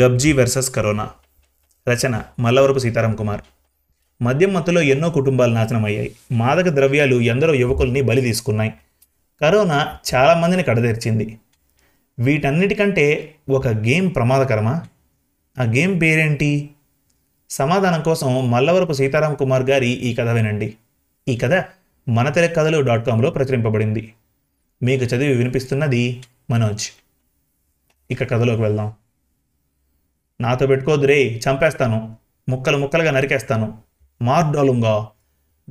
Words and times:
గబ్జీ 0.00 0.32
versus 0.32 0.70
corona. 0.70 1.10
రచన 1.88 2.22
మల్లవరపు 2.40 2.78
సీతారాం 2.78 3.16
కుమార్. 3.16 3.40
మద్యం 4.22 4.52
మత్తులో 4.52 4.80
ఎన్నో 4.80 5.10
కుటుంబాలు 5.10 5.54
నాశనమయ్యాయి. 5.54 6.16
మాదక 6.32 6.68
ద్రవ్యాలు 6.68 7.20
ఎందరో 7.20 7.54
యువకుల్ని 7.54 8.02
బలి 8.02 8.20
తీసుకున్నాయి. 8.20 8.74
కరోనా 9.40 9.98
చాలామందిని 10.14 10.62
కడతెరిచింది. 10.62 11.38
వీటన్నిటికంటే 12.18 13.34
ఒక 13.48 13.68
గేమ్ 13.68 14.14
ప్రమాదకరమా? 14.14 14.82
ఆ 15.60 15.62
గేమ్ 15.62 16.00
పేరేంటి? 16.00 16.70
సమాధానం 17.50 18.02
కోసం 18.02 18.50
మల్లవరపు 18.50 18.92
సీతారాం 18.92 19.34
కుమార్ 19.34 19.62
గారి 19.62 19.88
ఈ 19.88 20.14
కథ 20.14 20.28
వినండి. 20.28 20.74
ఈ 21.28 21.36
కథ 21.36 21.64
మన 22.08 22.28
తెల 22.28 22.46
కథలు 22.46 22.80
డాట్ 22.80 23.06
కామ్లో 23.06 23.30
ప్రచురింపబడింది. 23.30 24.12
మీకు 24.82 25.04
చదివి 25.04 25.34
వినిపిస్తున్నది 25.34 26.22
మనోజ్. 26.50 26.88
ఇక 28.10 28.22
కథలోకి 28.22 28.62
వెళ్దాం. 28.62 28.92
నాతో 30.40 30.66
పెట్టుకోదు 30.66 31.06
రే 31.06 31.40
చంపేస్తాను. 31.50 32.16
ముక్కలు 32.48 32.76
ముక్కలుగా 32.76 33.10
నరికేస్తాను. 33.10 33.78
మార్డాలుంగా. 34.22 35.08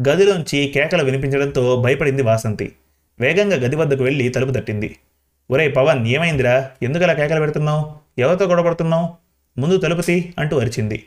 గదిలోంచి 0.09 0.67
కేకలు 0.67 1.03
వినిపించడంతో 1.03 1.81
భయపడింది 1.81 2.21
వాసంతి. 2.21 2.71
వేగంగా 3.19 3.55
గది 3.55 3.75
వద్దకు 3.75 4.03
వెళ్ళి 4.03 4.29
తలుపు 4.29 4.51
తట్టింది. 4.51 4.95
ఒరే 5.51 5.69
పవన్ 5.69 6.07
ఏమైందిరా? 6.07 6.69
ఎందుకలా 6.83 7.13
కేకలు 7.13 7.39
పెడుతున్నావు? 7.39 7.91
ఎవరితో 8.19 8.45
గొడవపడుతున్నావు? 8.45 9.09
ముందు 9.59 9.77
తలుపు 9.77 10.01
తీ 10.01 10.33
అంటూ 10.39 10.59
అరిచింది. 10.59 11.03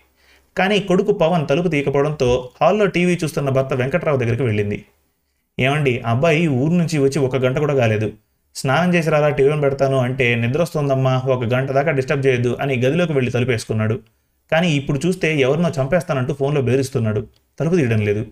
కానీ 0.58 0.78
కొడుకు 0.78 1.12
పవన్ 1.12 1.48
తలుపు 1.48 1.68
తీయకపోవడంతో 1.68 2.50
హాల్లో 2.62 2.86
టీవీ 2.86 3.18
చూస్తున్న 3.24 3.50
భర్త 3.50 3.74
వెంకట్రావు 3.74 4.16
దగ్గరికి 4.16 4.42
వెళ్ళింది. 4.42 4.84
ఏమండి 5.60 5.98
అబ్బాయి 5.98 6.48
ఊరు 6.48 6.72
నుంచి 6.72 6.98
వచ్చి 6.98 7.18
ఒక 7.18 7.36
గంట 7.36 7.58
కూడా 7.58 7.74
కాలేదు. 7.74 8.12
స్నానం 8.56 8.94
చేసి 8.94 9.10
రాలా 9.10 9.28
టీవీని 9.28 9.60
పెడతాను 9.60 9.98
అంటే 9.98 10.34
నిద్ర 10.34 10.62
వస్తోందమ్మా 10.62 11.16
ఒక 11.16 11.44
గంట 11.44 11.70
దాకా 11.70 11.90
డిస్టర్బ్ 11.90 12.26
చేయొద్దు 12.26 12.56
అని 12.60 12.74
గదిలోకి 12.76 13.12
వెళ్ళి 13.12 13.32
తలుపేసుకున్నాడు 13.32 14.00
కానీ 14.52 14.72
ఇప్పుడు 14.72 15.00
చూస్తే 15.06 15.36
ఎవరినో 15.36 15.70
చంపేస్తానంటూ 15.82 16.34
ఫోన్లో 16.34 16.62
బెదిరిస్తున్నాడు. 16.62 17.26
తలుపు 17.60 17.76
తీయడం 17.76 18.00
లేదు. 18.00 18.26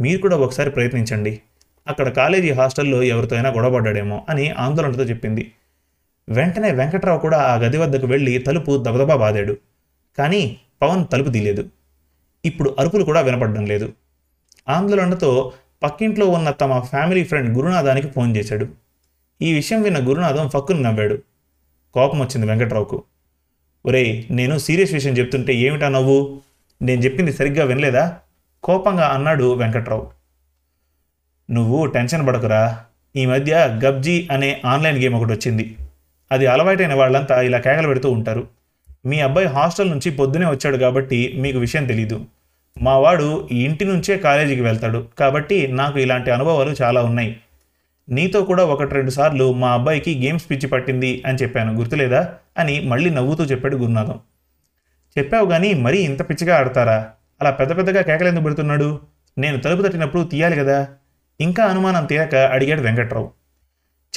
మీరు 0.00 0.20
కూడా 0.20 0.36
ఒకసారి 0.36 0.70
ప్రయత్నించండి. 0.70 1.40
అక్కడ 1.88 2.08
కాలేజీ 2.08 2.50
హాస్టల్లో 2.50 3.02
ఎవరితో 3.02 3.36
అయినా 3.36 3.50
గొడవపడ్డాడేమో 3.50 4.26
అని 4.28 4.50
ఆందోళనతో 4.50 5.02
చెప్పింది. 5.02 5.52
వెంటనే 6.28 6.72
వెంకట్రావు 6.72 7.18
కూడా 7.18 7.38
ఆ 7.38 7.54
గది 7.54 7.76
వద్దకు 7.76 8.06
వెళ్ళి 8.06 8.38
తలుపు 8.38 8.84
దబదబా 8.84 9.16
బాదాడు. 9.16 9.56
కానీ 10.18 10.56
పవన్ 10.82 11.06
తలుపు 11.12 11.30
తీయలేదు. 11.30 11.68
ఇప్పుడు 12.44 12.76
అరుపులు 12.78 13.04
కూడా 13.04 13.20
వినపడడం 13.20 13.66
లేదు. 13.66 13.92
ఆందోళనతో 14.68 15.52
పక్కింట్లో 15.82 16.26
ఉన్న 16.26 16.50
తమ 16.50 16.80
ఫ్యామిలీ 16.80 17.24
ఫ్రెండ్ 17.24 17.56
గురునాథానికి 17.56 18.08
ఫోన్ 18.08 18.36
చేశాడు. 18.36 18.83
ఈ 19.42 19.52
విషయం 19.52 19.82
విన్న 19.82 20.08
గురునాథం 20.08 20.48
ఫక్కును 20.48 20.80
నవ్వాడు. 20.80 21.18
కోపం 21.94 22.20
వచ్చింది 22.20 22.46
వెంకట్రావుకు. 22.46 23.02
ఒరేయ్ 23.86 24.24
నేను 24.30 24.58
సీరియస్ 24.58 24.92
విషయం 24.92 25.14
చెప్తుంటే 25.14 25.54
ఏమిటా 25.54 25.88
నవ్వు? 25.88 26.40
నేను 26.82 27.00
చెప్పింది 27.00 27.32
సరిగ్గా 27.32 27.64
వినలేదా? 27.64 28.18
కోపంగా 28.62 29.06
అన్నాడు 29.06 29.54
వెంకట్రావు. 29.54 30.10
నువ్వు 31.50 31.86
టెన్షన్ 31.86 32.26
పడకురా. 32.26 32.80
ఈ 33.16 33.26
మధ్య 33.26 33.80
గబ్జీ 33.84 34.28
అనే 34.32 34.62
ఆన్లైన్ 34.64 34.98
గేమ్ 34.98 35.14
ఒకటి 35.14 35.32
వచ్చింది. 35.32 35.76
అది 36.32 36.46
అలవాటైన 36.46 36.94
వాళ్ళంతా 36.94 37.40
ఇలా 37.40 37.58
కేకలు 37.58 37.86
పెడుతూ 37.86 38.10
ఉంటారు. 38.10 38.46
మీ 39.06 39.20
అబ్బాయి 39.20 39.46
హాస్టల్ 39.46 39.90
నుంచి 39.90 40.10
పొద్దునే 40.10 40.46
వచ్చాడు 40.46 40.76
కాబట్టి 40.76 41.32
మీకు 41.36 41.58
విషయం 41.58 41.86
తెలీదు. 41.86 42.26
మా 42.82 42.98
వాడు 42.98 43.48
ఈ 43.52 43.64
ఇంటి 43.64 43.84
నుంచే 43.84 44.16
కాలేజీకి 44.16 44.60
వెళ్తాడు. 44.60 45.06
కాబట్టి 45.18 45.68
నాకు 45.68 45.98
ఇలాంటి 45.98 46.30
అనుభవాలు 46.30 46.74
చాలా 46.82 47.02
ఉన్నాయి. 47.02 47.36
నీతో 48.08 48.44
కూడా 48.44 48.64
ఒకటి 48.64 48.94
రెండు 48.94 49.10
సార్లు 49.10 49.52
మా 49.52 49.72
అబ్బాయికి 49.72 50.26
గేమ్స్ 50.26 50.50
పిచ్చి 50.50 50.68
పట్టింది 50.68 51.22
అని 51.26 51.38
చెప్పాను 51.38 51.72
గుర్తులేదా? 51.72 52.34
అని 52.58 52.80
మళ్ళీ 52.80 53.10
నవ్వుతూ 53.10 53.44
చెప్పాడు 53.44 53.76
గురునాథం. 53.76 54.20
చెప్పావు 55.18 55.46
కానీ 55.46 55.74
మరీ 55.74 55.98
ఇంత 55.98 56.30
పిచ్చిగా 56.30 56.56
ఆడతారా? 56.56 57.10
అలా 57.40 57.50
పెద్ద 57.50 57.76
పెద్దగా 57.76 58.02
కేకలెందుకు 58.02 58.44
పెడుతున్నాడు? 58.44 59.00
నేను 59.38 59.58
తలుపు 59.58 59.82
తట్టినప్పుడు 59.82 60.22
తీయాలి 60.22 60.56
కదా? 60.56 60.88
ఇంకా 61.40 61.64
అనుమానం 61.64 62.04
తీయక 62.04 62.34
అడిగాడు 62.34 62.80
వెంకట్రావు. 62.80 63.30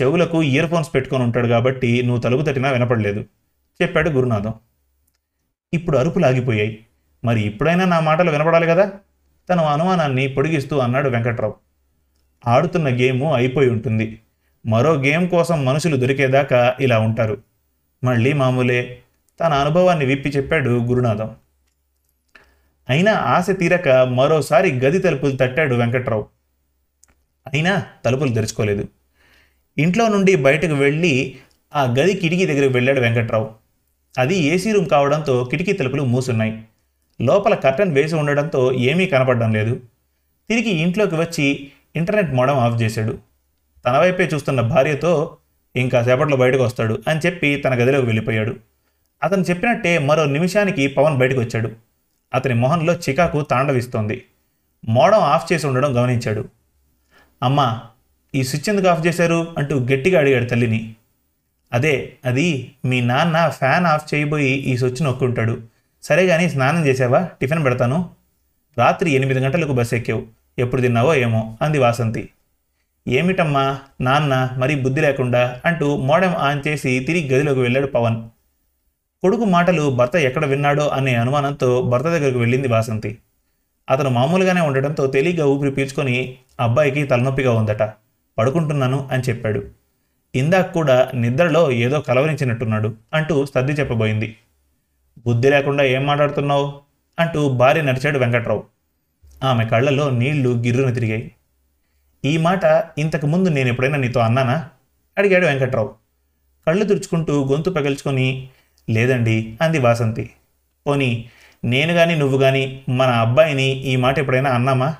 చెవులకు 0.01 0.43
ఇయర్ 0.43 0.69
ఫోన్స్ 0.69 0.93
పెట్టుకొని 0.93 1.23
ఉంటాడు 1.23 1.47
కాబట్టి 1.47 2.01
నువ్వు 2.01 2.21
తలుపు 2.21 2.41
తట్టినా 2.41 2.71
వినపడలేదు 2.71 3.25
చెప్పాడు 3.81 4.09
గురునాథం. 4.09 4.53
ఇప్పుడు 5.73 5.97
అరుపులు 5.97 6.25
ఆగిపోయాయి. 6.25 6.85
మరి 7.25 7.41
ఇప్పుడైనా 7.41 7.85
నా 7.85 7.99
మాటలు 7.99 8.31
వినపడాలి 8.31 8.67
కదా? 8.67 8.91
తన 9.49 9.59
అనుమానాన్ని 9.59 10.27
పొడిగిస్తూ 10.27 10.77
అన్నాడు 10.77 11.09
వెంకట్రావు. 11.09 11.66
ఆడుతున్న 12.47 12.89
గేము 12.89 13.33
అయిపోయి 13.33 13.69
ఉంటుంది. 13.69 14.19
మరో 14.65 14.93
గేమ్ 14.93 15.29
కోసం 15.29 15.65
మనుషులు 15.65 15.97
దొరికేదాకా 15.97 16.75
ఇలా 16.79 16.99
ఉంటారు. 16.99 17.37
మళ్ళీ 18.03 18.33
మామూలే 18.33 18.99
తన 19.39 19.53
అనుభవాన్ని 19.53 20.05
విప్పి 20.05 20.29
చెప్పాడు 20.29 20.69
గురునాథం. 20.69 21.35
అయినా 22.89 23.13
ఆశ 23.13 23.47
తీరక 23.59 23.89
మరోసారి 23.89 24.79
గది 24.79 24.99
తలుపులు 24.99 25.35
తట్టాడు 25.35 25.75
వెంకట్రావు. 25.75 26.25
అయినా 27.53 27.85
తలుపులు 28.05 28.33
తెరుచుకోలేదు. 28.33 28.87
ఇంట్లో 29.77 30.07
నుండి 30.07 30.35
బయటకు 30.35 30.73
వెళ్ళి 30.73 31.35
ఆ 31.75 31.83
గది 31.83 32.13
కిటికీ 32.13 32.45
దగ్గరికి 32.45 32.73
వెళ్ళాడు 32.73 32.99
వెంకట్రావు. 32.99 33.49
అది 34.17 34.35
ఏసీ 34.37 34.71
రూమ్ 34.71 34.89
కావడంతో 34.89 35.43
కిటికీ 35.43 35.73
తలుపులు 35.73 36.03
మూసున్నాయి. 36.03 36.63
లోపల 37.21 37.55
కర్టన్ 37.55 37.93
వేసి 37.93 38.15
ఉండడంతో 38.15 38.73
ఏమీ 38.73 39.05
కనపడడం 39.05 39.53
లేదు. 39.53 39.75
తిరిగి 40.49 40.69
ఇంట్లోకి 40.69 41.15
వచ్చి 41.15 41.71
ఇంటర్నెట్ 41.97 42.33
మోడం 42.33 42.57
ఆఫ్ 42.59 42.81
చేశాడు. 42.81 43.17
తన 43.85 43.97
వైపే 43.97 44.23
చూస్తున్న 44.33 44.61
భార్యతో 44.61 45.37
ఇంకా 45.75 46.03
సేపట్లో 46.03 46.37
బయటకు 46.37 46.63
వస్తాడు 46.63 47.03
అని 47.07 47.19
చెప్పి 47.25 47.55
తన 47.55 47.73
గదిలోకి 47.73 48.05
వెళ్ళిపోయాడు. 48.05 48.55
అతను 49.23 49.41
చెప్పినట్టే 49.41 49.97
మరో 49.97 50.25
నిమిషానికి 50.25 50.87
పవన్ 50.87 51.17
బయటకు 51.17 51.39
వచ్చాడు. 51.39 51.71
అతని 52.33 52.53
మొహంలో 52.53 52.93
చికాకు 52.93 53.41
తాండవిస్తోంది. 53.41 54.23
మోడం 54.89 55.19
ఆఫ్ 55.19 55.53
చేసి 55.53 55.67
ఉండడం 55.67 55.97
గమనించాడు. 55.97 56.45
అమ్మా 57.43 57.81
ఈ 58.35 58.43
స్విచ్ 58.43 58.69
ఎందుకు 58.69 58.87
ఆఫ్ 58.87 59.07
చేశారు? 59.07 59.55
అంటూ 59.57 59.79
గట్టిగా 59.79 60.19
అడిగాడు 60.19 60.45
తల్లిని. 60.45 60.95
అదే 61.73 62.13
అది 62.25 62.71
మీ 62.85 63.01
నాన్న 63.01 63.49
ఫ్యాన్ 63.49 63.85
ఆఫ్ 63.85 64.13
చేయబోయి 64.13 64.49
ఈ 64.49 64.77
స్విచ్ 64.77 65.03
నొక్కుంటాడు. 65.03 65.61
సరే 66.03 66.27
కానీ 66.27 66.49
స్నానం 66.49 66.85
చేసావా 66.85 67.29
టిఫిన్ 67.41 67.65
పెడతాను. 67.65 68.09
రాత్రి 68.77 69.11
ఎనిమిది 69.11 69.39
గంటలకు 69.39 69.71
బస్ 69.71 69.93
ఎక్కావు. 69.93 70.36
ఎప్పుడు 70.59 70.81
తిన్నావో 70.81 71.15
ఏమో 71.15 71.57
అంది 71.61 71.79
వాసంతి. 71.79 72.29
ఏమిటమ్మా 73.07 73.79
నాన్న 74.01 74.49
మరీ 74.57 74.75
బుద్ధి 74.75 75.01
లేకుండా 75.01 75.61
అంటూ 75.65 75.97
మోడెం 75.97 76.35
ఆన్ 76.35 76.67
చేసి 76.67 76.99
తిరిగి 76.99 77.35
గదిలోకి 77.35 77.59
వెళ్ళాడు 77.59 77.87
పవన్. 77.87 78.23
కొడుకు 79.21 79.45
మాటలు 79.45 79.89
భర్త 79.89 80.15
ఎక్కడ 80.15 80.45
విన్నాడో 80.45 80.87
అనే 80.87 81.15
అనుమానంతో 81.15 81.81
భర్త 81.81 82.05
దగ్గరకు 82.05 82.39
వెళ్ళింది 82.39 82.67
వాసంతి. 82.67 83.17
అతను 83.89 84.09
మామూలుగానే 84.09 84.61
ఉండటంతో 84.61 85.07
తేలిగ్గా 85.07 85.45
ఊపిరి 85.45 85.71
పీల్చుకొని 85.71 86.37
అబ్బాయికి 86.59 87.03
తలనొప్పిగా 87.03 87.51
ఉందట 87.51 87.83
పడుకుంటున్నాను 88.37 89.09
అని 89.11 89.23
చెప్పాడు. 89.23 89.65
ఇందాక 90.35 90.71
కూడా 90.71 91.11
నిద్రలో 91.13 91.71
ఏదో 91.71 92.01
కలవరించినట్టున్నాడు 92.01 92.93
అంటూ 93.13 93.45
సర్ది 93.45 93.71
చెప్పబోయింది. 93.71 94.35
బుద్ధి 95.25 95.49
లేకుండా 95.49 95.83
ఏం 95.83 96.05
మాట్లాడుతున్నావు? 96.05 96.73
అంటూ 97.19 97.49
భార్య 97.49 97.81
నడిచాడు 97.81 98.19
వెంకట్రావు. 98.19 98.76
ఆమె 99.43 99.65
కళ్ళలో 99.65 100.09
నీళ్ళు 100.09 100.49
గిర్రున 100.49 100.93
తిరిగాయి. 100.93 101.31
ఈ 102.25 102.37
మాట 102.37 102.61
ఇంతకు 102.97 103.27
ముందు 103.27 103.49
నేను 103.49 103.69
ఎప్పుడైనా 103.69 103.97
నీతో 103.97 104.19
అన్నానా? 104.19 104.69
అడిగాడు 105.17 105.45
వెంకట్రావు. 105.45 105.93
కళ్ళు 106.67 106.85
తుడుచుకుంటూ 106.85 107.45
గొంతు 107.45 107.69
పగల్చుకొని 107.69 108.49
లేదండి 108.89 109.57
అంది 109.61 109.79
వాసంతి. 109.79 110.29
పోనీ 110.87 111.29
నేను 111.65 111.93
కానీ 111.93 112.15
నువ్వు 112.15 112.37
కానీ 112.37 112.83
మన 112.89 113.09
అబ్బాయిని 113.09 113.63
ఈ 113.63 113.95
మాట 113.95 114.19
ఎప్పుడైనా 114.19 114.49
అన్నామా? 114.49 114.95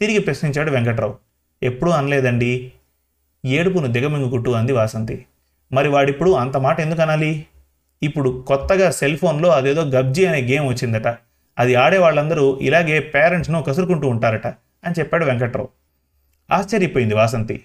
తిరిగి 0.00 0.18
ప్రశ్నించాడు 0.18 0.70
వెంకట్రావు. 0.70 1.16
ఎప్పుడూ 1.62 1.90
అనలేదండి. 1.90 2.72
ఏడుపును 3.46 3.86
దిగమింగుకుంటూ 3.86 4.52
అంది 4.52 4.72
వాసంతి. 4.72 5.24
మరి 5.72 5.88
వాడిప్పుడు 5.88 6.30
అంత 6.30 6.56
మాట 6.56 6.80
ఎందుకు 6.80 7.02
అనాలి? 7.02 7.46
ఇప్పుడు 8.02 8.44
కొత్తగా 8.46 8.90
సెల్ 8.90 9.16
ఫోన్లో 9.16 9.48
అదేదో 9.48 9.82
గబ్జీ 9.82 10.26
అనే 10.26 10.42
గేమ్ 10.42 10.68
వచ్చిందట. 10.68 11.18
అది 11.58 11.74
ఆడే 11.74 11.98
వాళ్ళందరూ 11.98 12.58
ఇలాగే 12.62 13.00
పేరెంట్స్ను 13.00 13.62
కసురుకుంటూ 13.62 14.08
ఉంటారట 14.08 14.46
అని 14.84 14.94
చెప్పాడు 14.98 15.24
వెంకట్రావు. 15.24 15.68
ఆశ్చర్యపోయింది 16.52 17.14
వాసంతి. 17.14 17.64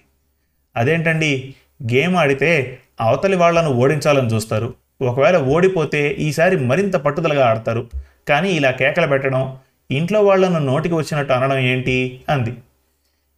అదేంటండి? 0.76 1.54
గేమ్ 1.82 2.16
ఆడితే 2.16 2.78
అవతలి 3.00 3.36
వాళ్ళను 3.36 3.70
ఓడించాలని 3.70 4.34
చూస్తారు. 4.34 4.74
ఒకవేళ 5.02 5.38
ఓడిపోతే 5.38 6.08
ఈసారి 6.10 6.56
మరింత 6.56 6.96
పట్టుదలగా 6.96 7.46
ఆడతారు. 7.46 7.88
కానీ 8.28 8.50
ఇలా 8.50 8.70
కేకలు 8.70 9.06
పెట్టడం 9.06 9.56
ఇంట్లో 9.90 10.22
వాళ్ళను 10.22 10.58
నోటికి 10.58 10.94
వచ్చినట్టు 10.94 11.32
అనడం 11.32 11.58
ఏంటి? 11.58 12.20
అంది. 12.28 12.54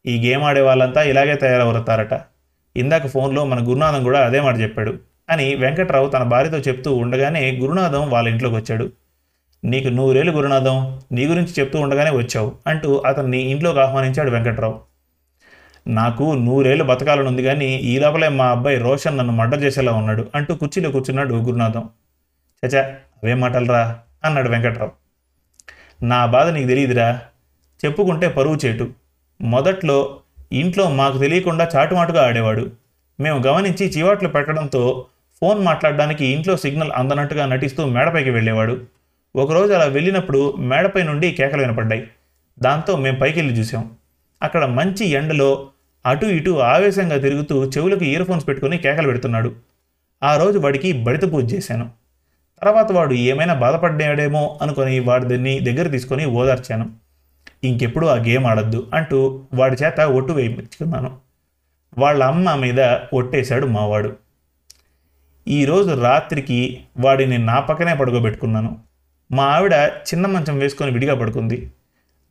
ఈ 0.07 0.31
గేమ్ 0.31 0.43
ఆడే 0.43 0.61
వాళ్ళంతా 0.61 1.03
ఇలాగే 1.03 1.35
తయారవుతారట. 1.35 2.21
ఇందాక 2.77 3.07
ఫోన్లో 3.07 3.45
మన 3.45 3.69
గురునాథం 3.69 4.03
కూడా 4.03 4.27
అదే 4.27 4.41
మాట 4.41 4.61
చెప్పాడు 4.61 4.99
అని 5.31 5.55
వెంకట్రావు 5.55 6.09
తన 6.09 6.23
భార్యతో 6.23 6.59
చెప్తూ 6.59 6.95
ఉండగానే 6.95 7.51
గురునాథం 7.51 8.11
వాళ్ళ 8.11 8.29
ఇంట్లోకి 8.29 8.57
వచ్చాడు. 8.57 8.93
నీకు 9.65 9.89
నూరేళ్ళు 9.89 10.33
గురునాథం 10.33 11.01
నీ 11.13 11.27
గురించి 11.27 11.53
చెప్తూ 11.59 11.81
ఉండగానే 11.81 12.11
వచ్చావు 12.11 12.53
అంటూ 12.67 13.03
అతన్ని 13.07 13.39
ఇంట్లోకి 13.39 13.81
ఆహ్వానించాడు 13.81 14.31
వెంకట్రావు. 14.31 14.81
నాకు 15.89 16.33
నూరేళ్ళు 16.33 16.85
బతకాలనుంది 16.85 17.43
కానీ 17.43 17.67
ఈ 17.67 17.99
లోపలే 17.99 18.29
మా 18.29 18.47
అబ్బాయి 18.47 18.79
రోషన్ 18.79 19.19
నన్ను 19.19 19.33
మర్డర్ 19.33 19.63
చేసేలా 19.63 19.93
ఉన్నాడు 19.93 20.29
అంటూ 20.35 20.55
కుర్చీలో 20.55 20.91
కూర్చున్నాడు 20.91 21.35
గురునాథం. 21.35 21.89
చచా 22.67 22.81
అవే 23.23 23.35
మాటలరా? 23.35 23.99
అన్నాడు 24.25 24.49
వెంకట్రావు. 24.49 24.91
నా 26.05 26.27
బాధ 26.27 26.49
నీకు 26.49 26.69
తెలియదురా. 26.69 27.21
చెప్పుకుంటే 27.85 28.29
పరువు 28.29 28.57
చేటు. 28.67 28.89
మొదట్లో 29.43 30.17
ఇంట్లో 30.53 30.91
మాకు 30.91 31.19
తెలియకుండా 31.19 31.69
చాటుమాటుగా 31.77 32.27
ఆడేవాడు. 32.27 32.71
మేము 33.21 33.43
గమనించి 33.47 33.87
చివాట్లు 33.87 34.29
పెట్టడంతో 34.29 35.07
ఫోన్ 35.41 35.65
మాట్లాడడానికి 35.65 36.27
ఇంట్లో 36.27 36.57
సిగ్నల్ 36.57 36.93
అందనట్టుగా 36.95 37.47
నటిస్తూ 37.47 37.87
మేడపైకి 37.87 38.31
వెళ్ళేవాడు. 38.31 38.81
ఒకరోజు 39.37 39.73
అలా 39.73 39.85
వెళ్ళినప్పుడు 39.85 40.55
మేడపై 40.59 41.03
నుండి 41.03 41.31
కేకలు 41.31 41.63
వినపడ్డాయి. 41.63 42.07
దాంతో 42.59 42.97
మేము 42.97 43.19
పైకి 43.19 43.39
వెళ్ళి 43.39 43.55
చూసాం 43.55 43.91
అక్కడ 44.43 44.65
మంచి 44.65 45.07
ఎండలో 45.07 45.69
అటు 46.07 46.27
ఇటు 46.27 46.51
ఆవేశంగా 46.51 47.19
తిరుగుతూ 47.19 47.65
చెవులకు 47.65 48.05
ఇయర్ 48.05 48.25
ఫోన్స్ 48.25 48.49
పెట్టుకుని 48.49 48.79
కేకలు 48.79 49.07
పెడుతున్నాడు. 49.07 49.53
ఆ 50.23 50.37
రోజు 50.37 50.59
వాడికి 50.59 50.93
బడిత 50.93 51.33
పూజ 51.33 51.55
చేశాను. 51.55 51.91
తర్వాత 52.63 52.93
వాడు 52.93 53.15
ఏమైనా 53.15 53.55
బాధపడ్డాడేమో 53.55 54.59
అనుకొని 54.63 54.99
వాడిని 54.99 55.61
దగ్గర 55.61 55.89
తీసుకొని 55.89 56.25
ఓదార్చాను. 56.25 56.91
ఇంకెప్పుడు 57.65 58.07
ఆ 58.07 58.15
గేమ్ 58.15 58.47
ఆడద్దు 58.47 58.91
అంటూ 58.95 59.43
వాడి 59.55 59.77
చేత 59.85 60.01
ఒట్టు 60.01 60.33
వేయించుకున్నాను. 60.33 61.17
వాళ్ళ 61.99 62.25
అమ్మ 62.25 62.55
మీద 62.55 62.97
ఒట్టేశాడు 63.13 63.67
మావాడు. 63.67 64.17
ఈరోజు 65.49 65.91
రాత్రికి 65.91 66.81
వాడిని 66.97 67.39
నా 67.39 67.61
పక్కనే 67.61 67.95
పడుకోబెట్టుకున్నాను. 67.95 68.90
మా 69.33 69.45
ఆవిడ 69.45 69.73
చిన్న 69.75 70.27
మంచం 70.27 70.59
వేసుకొని 70.59 70.91
విడిగా 70.91 71.15
పడుకుంది. 71.15 71.71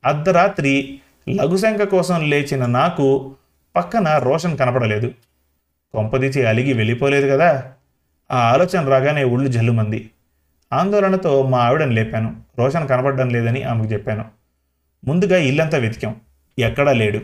అర్ధరాత్రి 0.06 1.00
లఘుశంక 1.30 1.84
కోసం 1.84 2.30
లేచిన 2.30 2.66
నాకు 2.66 3.36
పక్కన 3.76 4.18
రోషన్ 4.18 4.58
కనపడలేదు. 4.58 5.12
కొంపదీచి 5.92 6.46
అలిగి 6.46 6.74
వెళ్ళిపోలేదు 6.74 7.28
కదా. 7.28 7.74
ఆ 8.32 8.38
ఆలోచన 8.38 8.88
రాగానే 8.88 9.24
ఒళ్ళు 9.24 9.50
జల్లుమంది. 9.50 10.10
ఆందోళనతో 10.74 11.44
మా 11.44 11.58
ఆవిడని 11.58 11.94
లేపాను. 11.94 12.42
రోషన్ 12.60 12.88
కనపడడం 12.88 13.30
లేదని 13.30 13.64
ఆమెకు 13.64 13.94
చెప్పాను. 13.94 14.26
ముందుగా 15.06 15.38
ఇల్లంతా 15.38 15.78
వెతికాం. 15.78 16.16
ఎక్కడా 16.60 16.94
లేడు. 16.94 17.20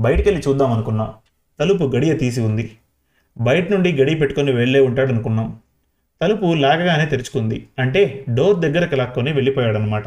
బయటికెళ్ళి 0.00 0.42
చూద్దాం 0.48 0.72
అనుకున్నాం. 0.72 1.14
తలుపు 1.60 1.84
గడియ 1.84 2.14
తీసి 2.14 2.40
ఉంది. 2.40 2.76
బయట 3.38 3.70
నుండి 3.70 3.92
గడియ 3.92 4.14
పెట్టుకొని 4.14 4.52
వెళ్ళే 4.52 4.80
ఉంటాడు 4.80 5.12
అనుకున్నాం 5.12 5.58
తలుపు 6.22 6.54
లాగగానే 6.54 7.06
తెరుచుకుంది. 7.06 7.66
అంటే 7.78 8.24
డోర్ 8.34 8.60
దగ్గరకు 8.60 8.94
లాక్కొని 8.94 9.32
వెళ్ళిపోయాడనమాట 9.32 10.04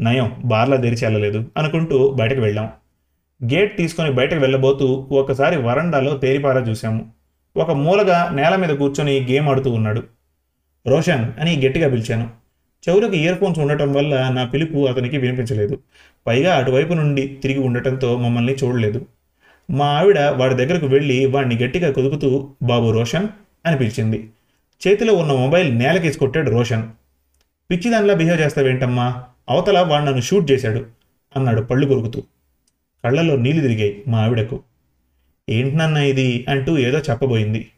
నయం 0.00 0.36
బార్లా 0.44 0.76
తెరిచి 0.76 1.04
వెళ్ళలేదు 1.04 1.44
అనుకుంటూ 1.56 2.10
బయటకు 2.10 2.40
వెళ్ళాం. 2.40 2.68
గేట్ 3.40 3.76
తీసుకొని 3.76 4.10
బయటకు 4.10 4.40
వెళ్ళబోతూ 4.40 4.86
ఒకసారి 5.12 5.56
వరండాలో 5.56 6.16
తేరిపారా 6.16 6.60
చూశాము 6.60 7.12
ఒక 7.56 7.70
మూలగా 7.70 8.30
నేల 8.32 8.56
మీద 8.56 8.68
కూర్చొని 8.68 9.26
గేమ్ 9.30 9.48
ఆడుతూ 9.48 9.70
ఉన్నాడు. 9.70 10.02
రోషన్ 10.86 11.32
అని 11.40 11.66
గట్టిగా 11.66 11.88
పిలిచాను. 11.88 12.30
చెవులకు 12.88 13.12
ఇయర్ 13.12 13.38
ఫోన్స్ 13.38 13.58
ఉండటం 13.58 13.92
వల్ల 13.92 14.28
నా 14.28 14.44
పిలుపు 14.44 14.86
అతనికి 14.86 15.18
వినిపించలేదు. 15.18 15.78
పైగా 16.26 16.56
అటువైపు 16.56 16.92
నుండి 16.92 17.26
తిరిగి 17.42 17.58
ఉండటంతో 17.58 18.18
మమ్మల్ని 18.18 18.54
చూడలేదు. 18.64 19.06
మా 19.70 19.86
ఆవిడ 19.86 20.18
వాడి 20.18 20.54
దగ్గరకు 20.54 20.86
వెళ్ళి 20.86 21.26
వాడిని 21.26 21.64
గట్టిగా 21.64 21.92
కుదుపుతూ 21.92 22.48
బాబు 22.62 22.90
రోషన్ 22.90 23.28
అని 23.66 23.78
పిలిచింది. 23.78 24.30
చేతిలో 24.86 25.14
ఉన్న 25.14 25.32
మొబైల్ 25.32 25.78
నేలకేసి 25.78 26.18
కొట్టాడు 26.18 26.50
రోషన్. 26.50 26.88
పిచ్చిదానిలా 27.70 28.14
బిహేవ్ 28.14 28.40
చేస్తావేంటమ్మా? 28.40 29.24
అవతల 29.48 29.80
వాడు 29.80 30.04
నన్ను 30.04 30.20
షూట్ 30.20 30.50
చేశాడు 30.50 30.86
అన్నాడు 31.36 31.62
పళ్ళు 31.62 31.86
కొరుకుతూ. 31.86 32.22
కళ్ళలో 33.04 33.36
నీళ్ళు 33.36 33.62
తిరిగాయి 33.62 34.02
మా 34.08 34.18
ఆవిడకు. 34.18 34.60
ఏంటనన్న 35.48 35.96
ఇది 35.96 36.46
అంటూ 36.48 36.78
ఏదో 36.78 36.98
చెప్పబోయింది. 36.98 37.68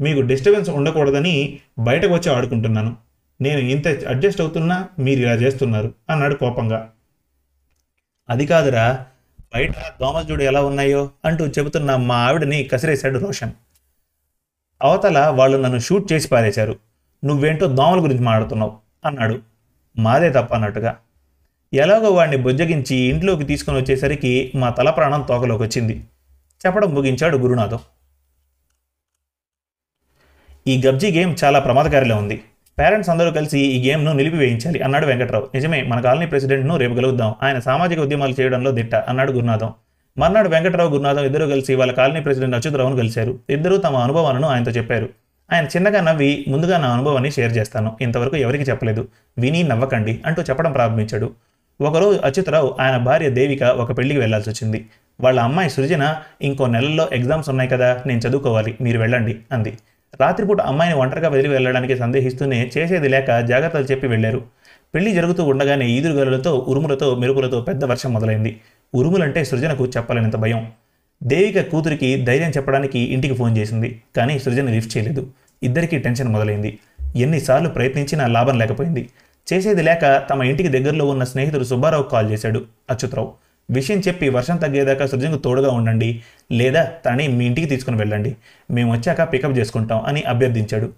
మీకు 0.00 0.20
డిస్టర్బెన్స్ 0.20 0.70
ఉండకూడదని 0.70 1.58
బయటకు 1.78 2.12
వచ్చి 2.12 2.32
ఆడుకుంటున్నాను. 2.32 2.96
నేను 3.40 3.58
ఇంత 3.58 3.88
అడ్జస్ట్ 3.88 4.40
అవుతున్నా 4.40 4.88
మీరు 4.98 5.20
ఇలా 5.20 5.34
చేస్తున్నారు 5.34 5.94
అన్నాడు 6.10 6.34
కోపంగా. 6.34 6.90
అది 8.30 8.46
కాదురా 8.46 9.06
బయట 9.54 9.70
దోమల 9.70 10.26
చూడు 10.30 10.42
ఎలా 10.42 10.62
ఉన్నాయో 10.62 11.10
అంటూ 11.24 11.46
చెబుతున్న 11.46 11.96
మా 11.96 12.16
ఆవిడని 12.16 12.64
కసిరేశాడు 12.64 13.18
రోషన్. 13.18 13.52
అవతల 14.82 15.26
వాళ్ళు 15.26 15.58
నన్ను 15.58 15.78
షూట్ 15.78 16.12
చేసి 16.12 16.28
పారేశారు. 16.28 16.78
నువ్వేంటో 17.24 17.66
దోమల 17.66 18.02
గురించి 18.02 18.22
మాట్లాడుతున్నావు 18.22 18.72
అన్నాడు. 19.04 19.38
మాదే 19.98 20.30
తప్ప 20.30 20.54
అన్నట్టుగా. 20.54 20.96
ఎలాగో 21.74 22.10
వాడిని 22.10 22.36
బుజ్జగించి 22.36 22.96
ఇంట్లోకి 22.96 23.44
తీసుకొని 23.44 23.78
వచ్చేసరికి 23.78 24.52
మా 24.54 24.70
తల 24.70 24.90
ప్రాణం 24.90 25.22
తోకలోకి 25.22 25.62
వచ్చింది. 25.62 26.04
చెప్పడం 26.66 26.94
ముగించాడు 26.94 27.36
గురునాథం. 27.36 27.78
ఈ 30.66 30.82
గబ్జీ 30.86 31.18
గేమ్ 31.18 31.36
చాలా 31.44 31.58
ప్రమాదకారిలో 31.58 32.16
ఉంది. 32.16 32.44
పేరెంట్స్ 32.78 33.10
అందరూ 33.10 33.30
కలిసి 33.30 33.60
ఈ 33.60 33.88
గేమ్ను 33.88 34.12
నిలిపివేయించాలి 34.12 34.82
అన్నాడు 34.82 35.06
వెంకట్రావు. 35.06 35.48
నిజమే 35.54 35.82
మన 35.82 36.00
కాలనీ 36.00 36.26
ప్రెసిడెంట్ను 36.26 36.76
రేపు 36.76 36.94
కలుద్దాం 36.94 37.34
ఆయన 37.42 37.58
సామాజిక 37.58 37.98
ఉద్యమాలు 37.98 38.34
చేయడంలో 38.40 38.70
దిట్ట 38.70 38.94
అన్నాడు 38.94 39.32
గురునాథం. 39.32 39.74
మర్నాడు 40.18 40.48
వెంకటరావు 40.48 40.90
గురునాథం 40.90 41.24
ఇద్దరు 41.24 41.46
కలిసి 41.46 41.74
వాళ్ళ 41.74 41.92
కాలనీ 41.92 42.20
ప్రెసిడెంట్ 42.20 42.56
అచ్యుతరావును 42.56 42.96
కలిశారు. 42.96 43.38
ఇద్దరూ 43.50 43.76
తమ 43.76 43.96
అనుభవాలను 43.96 44.48
ఆయనతో 44.48 44.70
చెప్పారు. 44.70 45.08
ఆయన 45.52 45.64
చిన్నగా 45.64 46.00
నవ్వి 46.00 46.44
ముందుగా 46.48 46.78
నా 46.78 46.88
అనుభవాన్ని 46.88 47.30
షేర్ 47.30 47.56
చేస్తాను. 47.56 47.96
ఇంతవరకు 48.00 48.36
ఎవరికి 48.36 48.64
చెప్పలేదు. 48.64 49.08
విని 49.38 49.62
నవ్వకండి 49.62 50.20
అంటూ 50.26 50.42
చెప్పడం 50.42 50.72
ప్రారంభించాడు. 50.72 51.30
ఒకరోజు 51.80 52.18
అచ్యుతరావు 52.24 52.76
ఆయన 52.80 52.96
భార్య 52.96 53.30
దేవిక 53.30 53.62
ఒక 53.62 53.98
పెళ్ళికి 53.98 54.20
వెళ్ళాల్సి 54.20 54.50
వచ్చింది. 54.50 54.86
వాళ్ళ 55.20 55.40
అమ్మాయి 55.40 55.70
సృజన 55.70 56.16
ఇంకో 56.42 56.66
నెలల్లో 56.66 57.08
ఎగ్జామ్స్ 57.12 57.48
ఉన్నాయి 57.48 57.70
కదా 57.70 58.02
నేను 58.06 58.18
చదువుకోవాలి 58.18 58.78
మీరు 58.80 58.98
వెళ్ళండి 58.98 59.36
అంది. 59.52 59.78
రాత్రిపూట 60.20 60.60
అమ్మాయిని 60.60 60.98
ఒంటరిగా 60.98 61.28
వదిలి 61.28 61.48
వెళ్ళడానికి 61.48 61.96
సందేహిస్తూనే 61.96 62.70
చేసేది 62.78 63.08
లేక 63.08 63.40
జాగ్రత్తలు 63.40 63.84
చెప్పి 63.84 64.06
వెళ్ళారు. 64.06 64.42
పెళ్ళి 64.94 65.12
జరుగుతూ 65.12 65.44
ఉండగానే 65.44 65.88
ఈదురుగలలతో 65.88 66.66
ఉరుములతో 66.68 67.14
మెరుపులతో 67.14 67.60
పెద్ద 67.60 67.84
వర్షం 67.84 68.12
మొదలైంది. 68.12 68.60
ఉరుములంటే 68.94 69.44
సృజనకు 69.44 69.86
చెప్పలేనంత 69.86 70.36
భయం. 70.36 70.70
దేవిక 71.22 71.70
కూతురికి 71.70 72.24
ధైర్యం 72.24 72.50
చెప్పడానికి 72.50 72.98
ఇంటికి 72.98 73.34
ఫోన్ 73.34 73.58
చేసింది 73.58 74.02
కానీ 74.16 74.38
సృజన 74.38 74.70
లిఫ్ట్ 74.70 74.96
చేయలేదు. 74.96 75.26
ఇద్దరికీ 75.62 75.98
టెన్షన్ 75.98 76.28
మొదలైంది. 76.28 76.78
ఎన్నిసార్లు 77.16 77.68
ప్రయత్నించినా 77.68 78.26
లాభం 78.26 78.58
లేకపోయింది. 78.58 79.08
చేసేది 79.52 79.82
లేక 79.82 80.22
తమ 80.30 80.42
ఇంటికి 80.42 80.68
దగ్గరలో 80.68 81.06
ఉన్న 81.06 81.24
స్నేహితుడు 81.24 81.64
సుబ్బారావు 81.64 82.02
కాల్ 82.02 82.30
చేశాడు 82.30 82.64
అచ్యుతరావు 82.90 83.32
విషయం 83.70 83.98
చెప్పి 83.98 84.28
వర్షం 84.28 84.56
తగ్గేదాకా 84.56 85.06
సృజనకు 85.06 85.38
తోడుగా 85.38 85.70
ఉండండి 85.70 86.22
లేదా 86.52 86.84
తనని 86.84 87.28
మీ 87.28 87.46
ఇంటికి 87.46 87.66
తీసుకుని 87.66 87.96
వెళ్ళండి. 87.96 88.36
మేము 88.70 88.92
వచ్చాక 88.92 89.32
పికప్ 89.32 89.58
చేసుకుంటాం 89.58 90.00
అని 90.00 90.22
అభ్యర్థించాడు. 90.22 90.92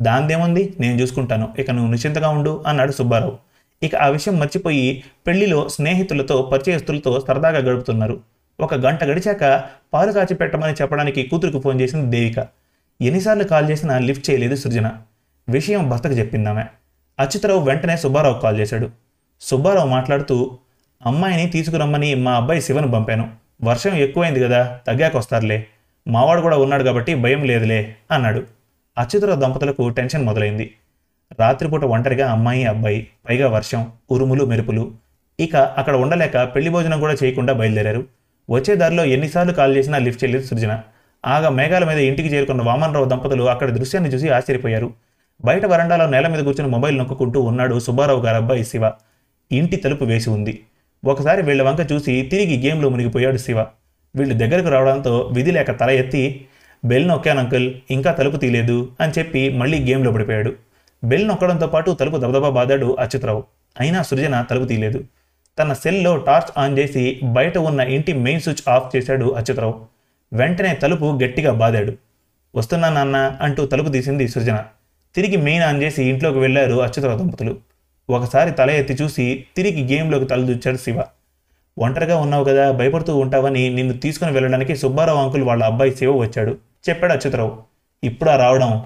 దాందేముంది? 0.00 0.74
నేను 0.80 1.00
చూసుకుంటాను. 1.00 1.48
ఇక 1.58 1.70
నువ్వు 1.70 1.92
నిశ్చింతగా 1.92 2.28
ఉండు 2.28 2.64
అన్నాడు 2.66 2.92
సుబ్బారావు. 2.92 3.49
ఇక 3.82 3.96
ఆ 3.96 4.08
విషయం 4.08 4.38
మర్చిపోయి 4.38 5.04
పెళ్ళిలో 5.26 5.68
స్నేహితులతో 5.68 6.42
పరిచయస్తులతో 6.42 7.24
సరదాగా 7.28 7.58
గడుపుతున్నారు. 7.58 8.20
ఒక 8.60 8.74
గంట 8.74 9.04
గడిచాక 9.04 9.64
పాలు 9.92 10.12
కాచి 10.12 10.34
పెట్టమని 10.34 10.72
చెప్పడానికి 10.72 11.22
కూతురుకు 11.22 11.60
ఫోన్ 11.60 11.80
చేసింది 11.80 12.16
దేవిక. 12.16 12.48
ఎన్నిసార్లు 13.00 13.44
కాల్ 13.44 13.70
చేసినా 13.70 13.98
లిఫ్ట్ 13.98 14.30
చేయలేదు 14.30 14.54
సృజన. 14.54 14.90
విషయం 15.48 15.88
భర్తకు 15.90 16.12
చెప్పిందామె. 16.12 16.62
అచ్యుతరావు 17.18 17.60
వెంటనే 17.60 17.96
సుబ్బారావు 17.96 18.40
కాల్ 18.40 18.60
చేశాడు. 18.60 18.90
సుబ్బారావు 19.40 19.88
మాట్లాడుతూ 19.88 20.58
అమ్మాయిని 21.06 21.50
తీసుకురమ్మని 21.50 22.14
మా 22.14 22.34
అబ్బాయి 22.34 22.62
శివను 22.62 22.88
పంపాను. 22.88 23.30
వర్షం 23.64 23.94
ఎక్కువైంది 23.94 24.40
కదా 24.40 24.80
తగ్గాక 24.86 25.16
వస్తారులే. 25.16 25.66
మావాడు 26.08 26.40
కూడా 26.40 26.56
ఉన్నాడు 26.56 26.84
కాబట్టి 26.84 27.14
భయం 27.14 27.44
లేదులే 27.44 27.94
అన్నాడు. 28.10 28.44
అచ్యుతరావు 28.98 29.40
దంపతులకు 29.40 29.88
టెన్షన్ 29.88 30.24
మొదలైంది. 30.24 30.74
రాత్రిపూట 31.38 31.84
ఒంటరిగా 31.84 32.32
అమ్మాయి 32.32 32.64
అబ్బాయి 32.64 33.06
పైగా 33.28 33.48
వర్షం 33.48 33.86
ఉరుములు 34.10 34.44
మెరుపులు. 34.44 34.92
ఇక 35.40 35.56
అక్కడ 35.56 35.94
ఉండలేక 35.94 36.36
పెళ్ళి 36.42 36.70
భోజనం 36.70 37.00
కూడా 37.00 37.14
చేయకుండా 37.24 37.52
బయలుదేరారు. 37.52 38.04
వచ్చే 38.50 38.74
దారిలో 38.74 39.04
ఎన్నిసార్లు 39.04 39.52
కాల్ 39.52 39.76
చేసినా 39.76 39.98
లిఫ్ట్ 39.98 40.24
చేయలేదు 40.24 40.46
సృజన. 40.46 40.80
ఆగా 41.26 41.48
మేఘాల 41.48 41.84
మీద 41.84 41.98
ఇంటికి 41.98 42.28
చేరుకున్న 42.28 42.62
వామనరావు 42.62 43.04
దంపతులు 43.04 43.44
అక్కడ 43.44 43.70
దృశ్యాన్ని 43.70 44.10
చూసి 44.10 44.28
ఆశ్చర్యపోయారు. 44.28 44.92
బయట 45.44 45.66
వరండాలో 45.66 46.06
నేల 46.06 46.28
మీద 46.28 46.44
కూర్చుని 46.44 46.68
మొబైల్ 46.68 46.98
నొక్కుంటూ 46.98 47.40
ఉన్నాడు 47.40 47.78
సుబ్బారావు 47.78 48.20
గారి 48.20 48.36
అబ్బాయి 48.36 48.64
శివ. 48.64 48.90
ఇంటి 49.52 49.76
తలుపు 49.76 50.04
వేసి 50.04 50.30
ఉంది. 50.30 50.60
ఒకసారి 51.04 51.42
వీళ్ళ 51.42 51.62
వంక 51.62 51.92
చూసి 51.92 52.22
తిరిగి 52.22 52.68
గేమ్లో 52.68 52.88
మునిగిపోయాడు 52.88 53.36
శివ. 53.36 53.60
వీళ్ళు 54.16 54.34
దగ్గరకు 54.34 54.68
రావడంతో 54.68 55.30
విధి 55.32 55.50
లేక 55.50 55.80
తల 55.80 55.90
ఎత్తి 55.90 56.44
బెల్ 56.84 57.08
నొక్కాను 57.08 57.40
అంకుల్ 57.40 57.74
ఇంకా 57.90 58.12
తలుపు 58.12 58.36
తీయలేదు 58.36 58.88
అని 59.00 59.12
చెప్పి 59.18 59.50
మళ్ళీ 59.50 59.90
గేమ్లో 59.90 60.12
పడిపోయాడు. 60.12 60.69
బెల్ 61.04 61.28
నొక్కడంతో 61.28 61.66
పాటు 61.66 61.90
తలుపు 61.90 62.16
దబదబా 62.16 62.50
బాదాడు 62.50 62.96
అచ్యుతరావు. 63.00 63.44
అయినా 63.80 64.02
సృజన 64.02 64.46
తలుపు 64.50 64.64
తీయలేదు. 64.64 65.04
తన 65.58 65.72
సెల్లో 65.72 66.16
టార్చ్ 66.16 66.58
ఆన్ 66.58 66.78
చేసి 66.78 67.20
బయట 67.24 67.58
ఉన్న 67.58 67.80
ఇంటి 67.80 68.12
మెయిన్ 68.12 68.40
స్విచ్ 68.40 68.68
ఆఫ్ 68.68 68.96
చేశాడు 68.96 69.34
అచ్యుతరావు. 69.34 69.86
వెంటనే 70.32 70.74
తలుపు 70.74 71.18
గట్టిగా 71.24 71.52
బాదాడు. 71.52 71.92
వస్తున్నా 72.56 72.88
నాన్న 72.88 73.38
అంటూ 73.40 73.66
తలుపు 73.66 73.88
తీసింది 73.88 74.28
సృజన. 74.28 74.64
తిరిగి 75.14 75.36
మెయిన్ 75.36 75.64
ఆన్ 75.64 75.82
చేసి 75.82 76.04
ఇంట్లోకి 76.04 76.38
వెళ్ళారు 76.38 76.82
అచ్యుతరావు 76.82 77.18
దంపతులు. 77.18 77.56
ఒకసారి 78.10 78.50
తల 78.50 78.70
ఎత్తి 78.70 78.94
చూసి 78.94 79.44
తిరిగి 79.56 79.96
గేమ్లోకి 79.96 80.24
తలదూచాడు 80.24 80.76
శివ. 80.76 81.02
ఒంటరిగా 81.78 82.16
ఉన్నావు 82.16 82.44
కదా 82.44 82.72
భయపడుతూ 82.72 83.16
ఉంటావని 83.16 83.70
నిన్ను 83.70 83.94
తీసుకుని 83.94 84.32
వెళ్ళడానికి 84.32 84.76
సుబ్బారావు 84.76 85.18
అంకుల్ 85.18 85.42
వాళ్ళ 85.42 85.64
అబ్బాయి 85.64 85.96
శివ 85.96 86.12
వచ్చాడు 86.12 86.56
చెప్పాడు 86.88 87.12
అచ్యుతరావు. 87.12 87.58
ఇప్పుడా 88.04 88.36
రావడం 88.36 88.82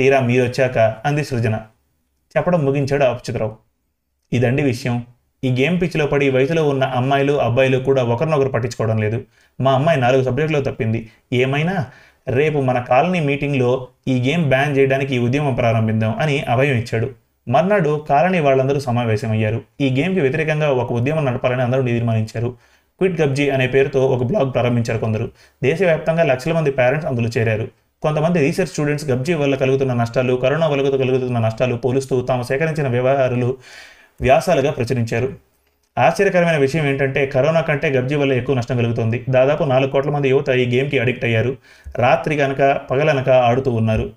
తీరా 0.00 0.20
మీరు 0.20 0.42
వచ్చాక 0.44 0.78
అంది 0.78 1.24
సృజన. 1.24 1.54
చెప్పడం 2.36 2.64
ముగించాడు 2.64 3.04
అచ్యుతరావు 3.04 3.56
ఇదండి 4.32 4.62
విషయం. 4.62 5.04
ఈ 5.44 5.50
గేమ్ 5.50 5.80
పిచ్చిలో 5.82 6.06
పడి 6.06 6.30
వయసులో 6.30 6.68
ఉన్న 6.68 6.84
అమ్మాయిలు 6.84 7.32
అబ్బాయిలు 7.32 7.78
కూడా 7.78 8.02
ఒకరినొకరు 8.04 8.48
పట్టించుకోవడం 8.48 8.98
లేదు. 8.98 9.22
మా 9.60 9.72
అమ్మాయి 9.72 10.00
నాలుగు 10.00 10.22
సబ్జెక్టులో 10.22 10.60
తప్పింది. 10.60 11.10
ఏమైనా? 11.32 11.86
రేపు 12.28 12.58
మన 12.58 12.80
కాలనీ 12.80 13.20
మీటింగ్లో 13.20 13.88
ఈ 14.08 14.30
గేమ్ 14.30 14.44
బ్యాన్ 14.48 14.76
చేయడానికి 14.78 15.14
ఈ 15.14 15.18
ఉద్యమం 15.18 15.54
ప్రారంభిద్దాం 15.54 16.14
అని 16.18 16.40
అభయం 16.40 16.76
ఇచ్చాడు. 16.76 17.10
మర్నాడు 17.48 18.06
కాలనీ 18.08 18.40
వాళ్ళందరూ 18.40 18.80
సమావేశమయ్యారు. 18.80 19.62
ఈ 19.80 20.00
గేమ్కి 20.00 20.20
వ్యతిరేకంగా 20.20 20.70
ఒక 20.70 20.92
ఉద్యమం 20.92 21.24
నడపాలని 21.24 21.62
అందరూ 21.62 21.82
తీర్మానించారు 21.82 22.48
క్విట్ 22.98 23.20
గబ్జీ 23.20 23.50
అనే 23.50 23.66
పేరుతో 23.66 24.06
ఒక 24.06 24.22
బ్లాగ్ 24.22 24.54
ప్రారంభించారు 24.54 24.98
కొందరు. 24.98 25.30
దేశవ్యాప్తంగా 25.62 26.22
లక్షల 26.22 26.52
మంది 26.52 26.72
పేరెంట్స్ 26.72 27.06
అందులో 27.06 27.28
చేరారు. 27.38 27.68
కొంతమంది 28.02 28.38
రీసెర్చ్ 28.40 28.72
స్టూడెంట్స్ 28.72 29.10
గబ్జీ 29.10 29.34
వల్ల 29.34 29.54
కలుగుతున్న 29.54 29.92
నష్టాలు 29.92 30.34
కరోనా 30.34 30.66
వల్ల 30.66 30.96
కలుగుతున్న 30.96 31.38
నష్టాలు 31.38 31.74
పోలుస్తూ 31.74 32.20
తాము 32.20 32.42
సేకరించిన 32.42 32.88
వ్యవహారాలు 32.88 33.56
వ్యాసాలుగా 34.20 34.70
ప్రచురించారు. 34.70 35.32
ఆశ్చర్యకరమైన 35.98 36.56
విషయం 36.56 36.86
ఏంటంటే 36.86 37.26
కరోనా 37.26 37.60
కంటే 37.60 37.88
గబ్జీ 37.88 38.14
వల్ల 38.14 38.32
ఎక్కువ 38.32 38.56
నష్టం 38.56 38.76
కలుగుతుంది. 38.76 39.24
దాదాపు 39.28 39.64
నాలుగు 39.64 39.90
కోట్ల 39.90 40.10
మంది 40.10 40.28
యువత 40.28 40.48
ఈ 40.48 40.76
గేమ్కి 40.76 40.98
అడిక్ట్ 40.98 41.24
అయ్యారు. 41.24 41.56
రాత్రి 41.98 42.36
కనుక 42.36 42.80
పగలనక 42.90 43.28
ఆడుతూ 43.28 43.70
ఉన్నారు. 43.70 44.10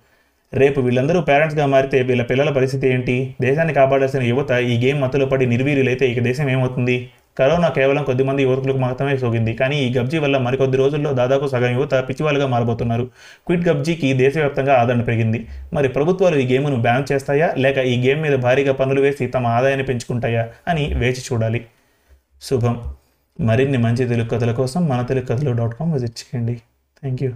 రేపు 0.53 0.81
వీళ్ళందరూ 0.81 1.21
పేరెంట్స్గా 1.21 1.65
మారితే 1.65 2.01
వీళ్ళ 2.01 2.23
పిల్లల 2.23 2.49
పరిస్థితి 2.49 2.87
ఏంటి? 2.87 3.35
దేశాన్ని 3.41 3.73
కాపాడాల్సిన 3.73 4.21
యువత 4.21 4.51
ఈ 4.51 4.87
గేమ్ 4.87 5.01
మత్తులో 5.01 5.25
పడి 5.25 5.45
నిర్వీర్యులైతే 5.45 6.07
ఇక 6.07 6.19
దేశం 6.19 6.49
ఏమవుతుంది? 6.49 7.09
కరోనా 7.39 7.69
కేవలం 7.69 8.03
కొద్దిమంది 8.03 8.43
యువకులకు 8.43 8.77
మాత్రమే 8.77 9.17
సోకింది. 9.17 9.53
కానీ 9.53 9.79
ఈ 9.79 9.93
గబ్జీ 9.93 10.17
వల్ల 10.17 10.37
మరికొద్ది 10.37 10.77
రోజుల్లో 10.77 11.13
దాదాపు 11.13 11.47
సగం 11.47 11.73
యువత 11.73 11.93
పిచ్చివాళ్ళుగా 11.93 12.47
మారబోతున్నారు. 12.47 13.09
క్విట్ 13.47 13.67
గబ్జీకి 13.67 14.13
దేశవ్యాప్తంగా 14.13 14.73
ఆదరణ 14.73 15.01
పెరిగింది. 15.01 15.47
మరి 15.73 15.89
ప్రభుత్వాలు 15.89 16.35
ఈ 16.35 16.53
గేమ్ను 16.53 16.75
బ్యాన్ 16.75 17.13
చేస్తాయా? 17.13 17.53
లేక 17.57 17.77
ఈ 17.77 18.07
గేమ్ 18.07 18.21
మీద 18.21 18.33
భారీగా 18.33 18.73
పనులు 18.73 19.01
వేసి 19.01 19.27
తమ 19.27 19.47
ఆదాయాన్ని 19.47 19.85
పెంచుకుంటాయా? 19.85 20.49
అని 20.67 20.93
వేచి 20.93 21.21
చూడాలి. 21.33 21.65
శుభం. 22.41 22.93
మరిన్ని 23.41 23.77
మంచి 23.77 24.07
తెలుగు 24.07 24.27
కథల 24.27 24.51
కోసం 24.51 24.85
మన 24.85 25.01
Telugu 25.01 25.25
Kathalu 25.25 25.51
dot 25.51 25.75
com 25.75 25.93
visit 25.93 26.19
చేయండి. 26.19 26.53
Thank 27.01 27.23
you 27.23 27.31